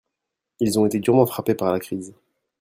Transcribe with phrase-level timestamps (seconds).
[0.59, 2.15] Ils ont été durement frappé par la crise.